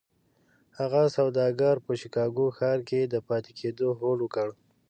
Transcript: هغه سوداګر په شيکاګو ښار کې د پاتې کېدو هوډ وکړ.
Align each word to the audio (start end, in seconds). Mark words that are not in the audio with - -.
هغه 0.79 1.01
سوداګر 1.17 1.75
په 1.85 1.91
شيکاګو 1.99 2.45
ښار 2.57 2.79
کې 2.89 3.01
د 3.13 3.15
پاتې 3.27 3.51
کېدو 3.59 3.87
هوډ 3.99 4.19
وکړ. 4.23 4.47